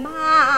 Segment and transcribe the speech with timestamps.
[0.00, 0.49] 妈。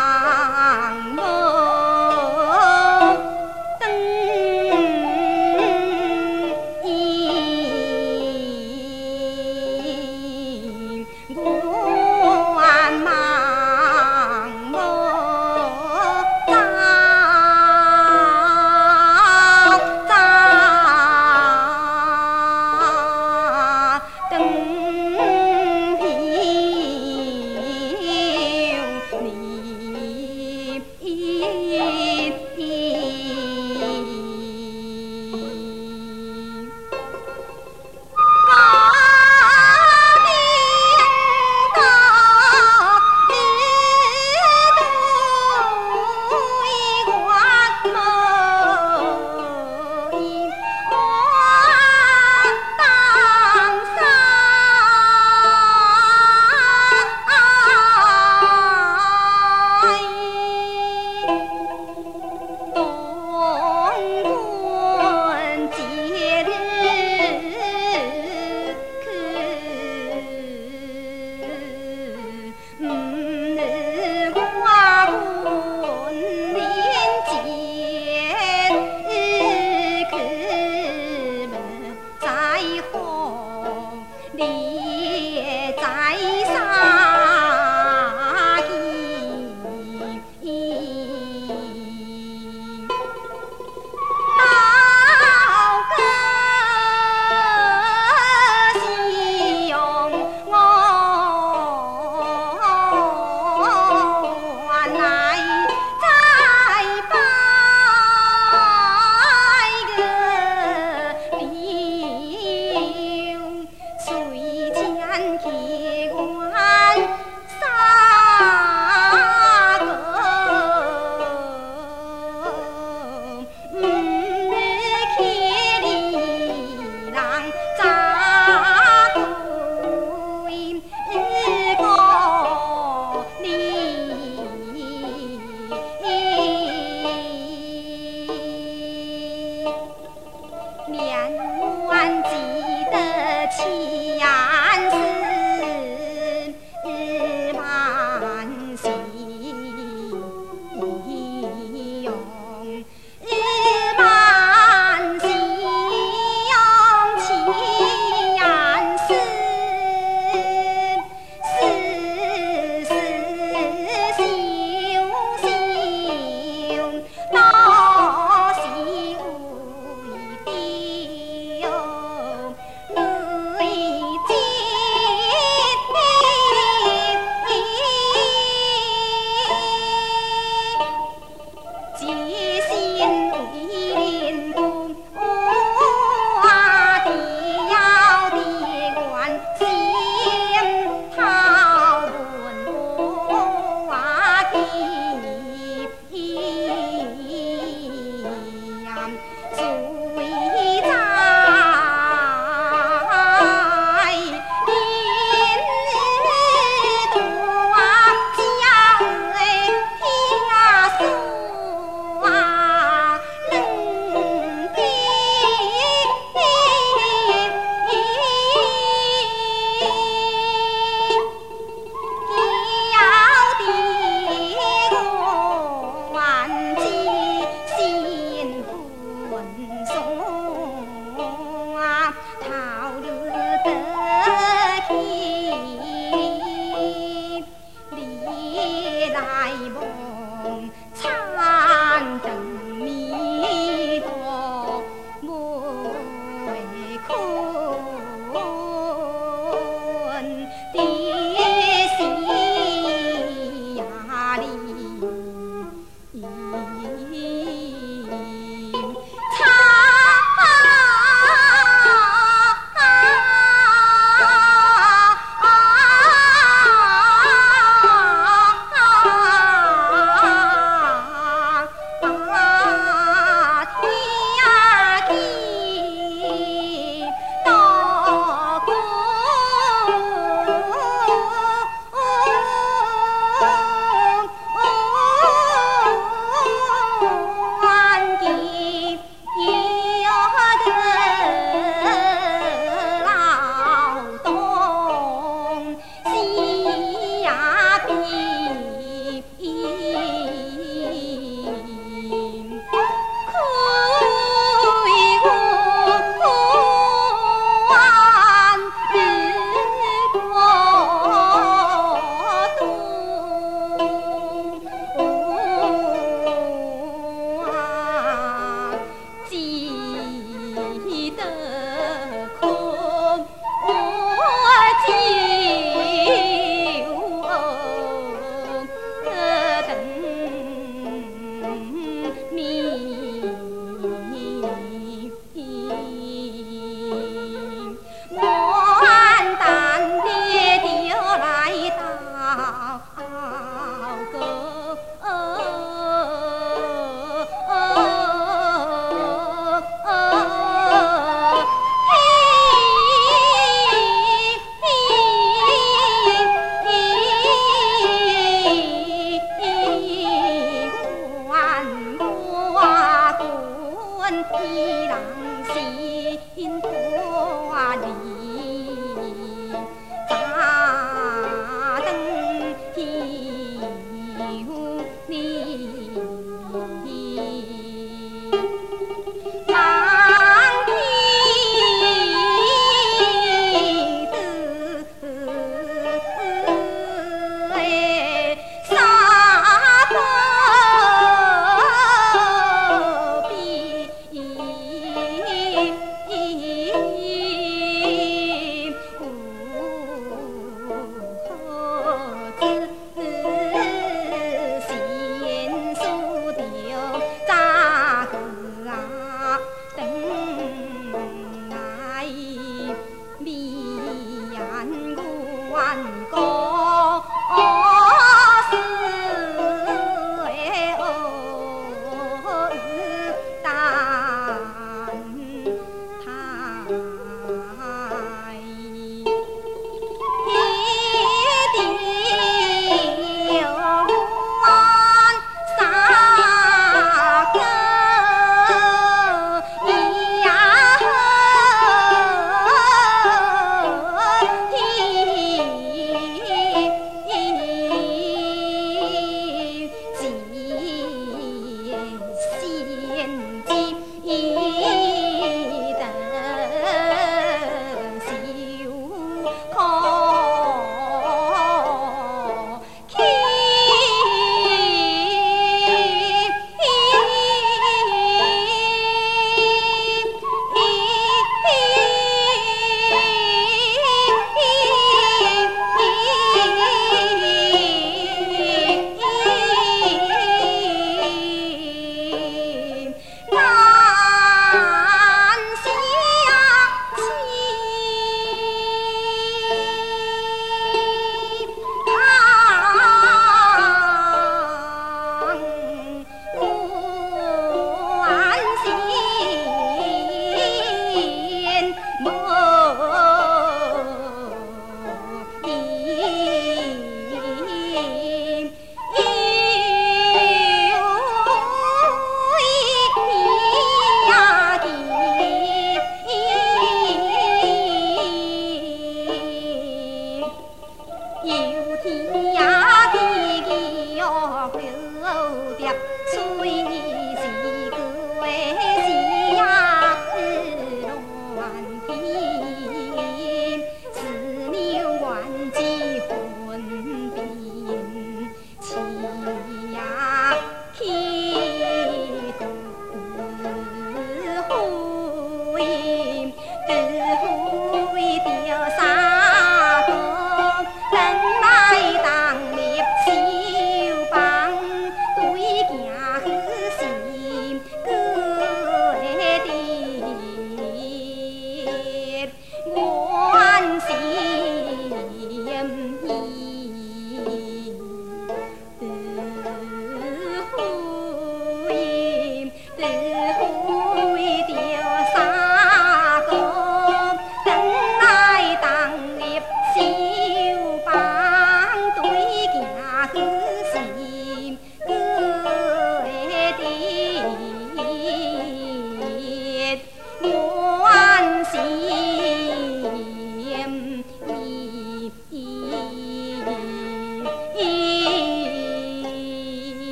[199.08, 200.61] 一。